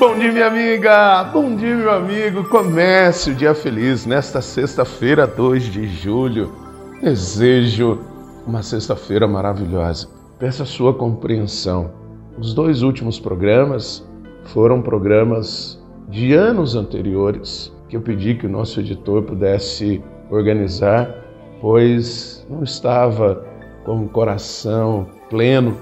[0.00, 1.24] Bom dia, minha amiga!
[1.24, 2.48] Bom dia, meu amigo!
[2.48, 6.54] Comece o dia feliz nesta sexta-feira, 2 de julho.
[7.02, 7.98] Desejo
[8.46, 10.08] uma sexta-feira maravilhosa.
[10.38, 11.90] Peço a sua compreensão.
[12.38, 14.02] Os dois últimos programas
[14.46, 15.78] foram programas
[16.08, 21.14] de anos anteriores que eu pedi que o nosso editor pudesse organizar,
[21.60, 23.44] pois não estava
[23.84, 25.76] com o coração pleno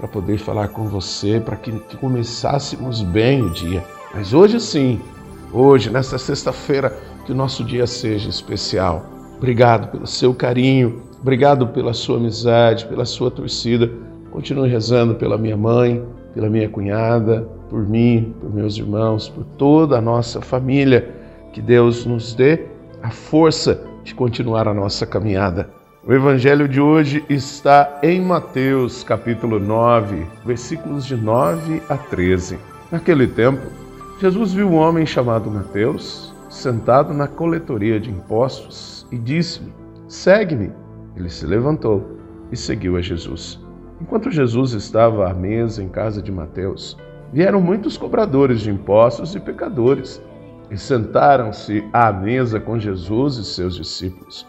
[0.00, 3.84] para poder falar com você, para que, começássemos bem o dia.
[4.14, 4.98] Mas hoje sim,
[5.52, 9.04] hoje, nesta sexta-feira, que o nosso dia seja especial.
[9.36, 13.90] Obrigado pelo seu carinho, obrigado pela sua amizade, pela sua torcida.
[14.30, 16.02] Continue rezando pela minha mãe,
[16.34, 21.14] pela minha cunhada, por mim, por meus irmãos, por toda a nossa família.
[21.52, 22.66] Que Deus nos dê
[23.02, 25.79] a força de continuar a nossa caminhada.
[26.02, 32.58] O evangelho de hoje está em Mateus, capítulo 9, versículos de 9 a 13.
[32.90, 33.60] Naquele tempo,
[34.18, 39.70] Jesus viu um homem chamado Mateus sentado na coletoria de impostos e disse-lhe:
[40.08, 40.72] Segue-me.
[41.14, 42.16] Ele se levantou
[42.50, 43.60] e seguiu a Jesus.
[44.00, 46.96] Enquanto Jesus estava à mesa em casa de Mateus,
[47.30, 50.22] vieram muitos cobradores de impostos e pecadores
[50.70, 54.48] e sentaram-se à mesa com Jesus e seus discípulos.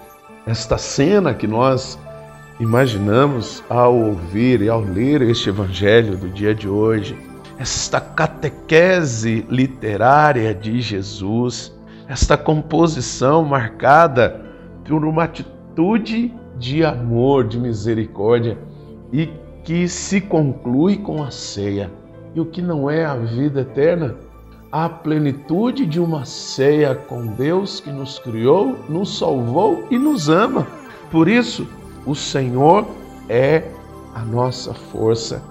[0.45, 1.99] esta cena que nós
[2.59, 7.17] imaginamos ao ouvir e ao ler este evangelho do dia de hoje,
[7.59, 11.73] esta catequese literária de Jesus,
[12.07, 14.41] esta composição marcada
[14.83, 18.57] por uma atitude de amor, de misericórdia
[19.13, 19.29] e
[19.63, 21.91] que se conclui com a ceia.
[22.33, 24.15] E o que não é a vida eterna?
[24.71, 30.65] A plenitude de uma ceia com Deus que nos criou, nos salvou e nos ama.
[31.11, 31.67] Por isso,
[32.05, 32.87] o Senhor
[33.27, 33.65] é
[34.15, 35.43] a nossa força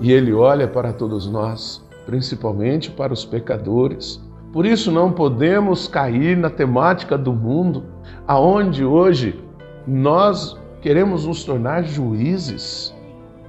[0.00, 4.18] e Ele olha para todos nós, principalmente para os pecadores.
[4.54, 7.84] Por isso, não podemos cair na temática do mundo,
[8.26, 9.38] aonde hoje
[9.86, 12.94] nós queremos nos tornar juízes.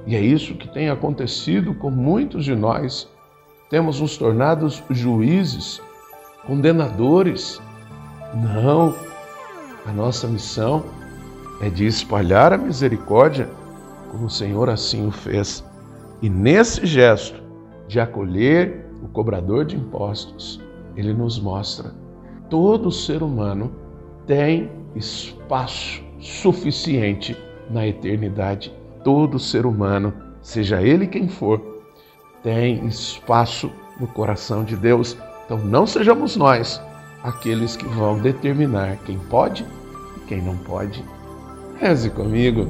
[0.06, 3.10] E é isso que tem acontecido com muitos de nós.
[3.74, 5.82] Temos nos tornado juízes,
[6.46, 7.60] condenadores.
[8.36, 8.94] Não,
[9.84, 10.84] a nossa missão
[11.60, 13.50] é de espalhar a misericórdia,
[14.12, 15.66] como o Senhor assim o fez.
[16.22, 17.42] E nesse gesto
[17.88, 20.62] de acolher o cobrador de impostos,
[20.96, 21.96] ele nos mostra:
[22.52, 23.72] todo ser humano
[24.28, 27.36] tem espaço suficiente
[27.72, 28.72] na eternidade.
[29.04, 30.14] Todo ser humano,
[30.44, 31.73] seja ele quem for,
[32.44, 35.18] tem espaço no coração de Deus.
[35.46, 36.80] Então não sejamos nós
[37.24, 39.66] aqueles que vão determinar quem pode
[40.18, 41.04] e quem não pode.
[41.80, 42.68] Reze comigo.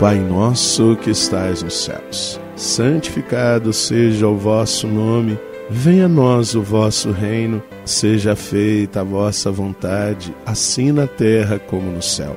[0.00, 5.38] Pai nosso que estais nos céus, santificado seja o vosso nome.
[5.70, 11.90] Venha a nós o vosso reino, seja feita a vossa vontade, assim na terra como
[11.90, 12.36] no céu.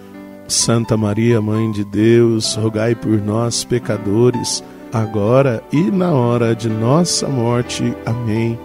[0.51, 7.27] Santa Maria, Mãe de Deus, rogai por nós, pecadores, agora e na hora de nossa
[7.27, 7.95] morte.
[8.05, 8.59] Amém.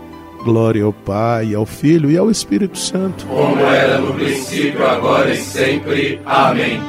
[0.45, 3.25] Glória ao Pai, ao Filho e ao Espírito Santo.
[3.27, 6.21] Como era no princípio, agora e sempre.
[6.27, 6.81] Amém.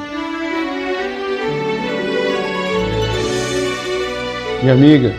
[4.61, 5.13] Minha amiga,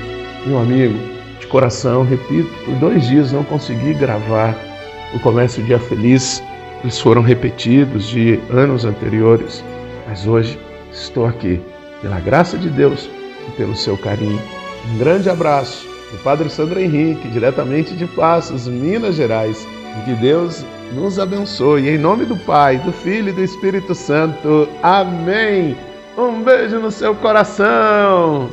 [0.45, 0.99] meu amigo,
[1.49, 4.57] coração, repito, por dois dias não consegui gravar
[5.15, 6.43] o Comércio Dia Feliz.
[6.83, 9.65] Eles foram repetidos de anos anteriores,
[10.07, 10.59] mas hoje
[10.93, 11.61] estou aqui,
[12.01, 13.09] pela graça de Deus
[13.47, 14.41] e pelo seu carinho.
[14.93, 19.67] Um grande abraço do Padre Sandro Henrique, diretamente de Passos, Minas Gerais.
[19.99, 21.89] E que Deus nos abençoe.
[21.89, 24.69] Em nome do Pai, do Filho e do Espírito Santo.
[24.83, 25.77] Amém.
[26.17, 28.49] Um beijo no seu coração.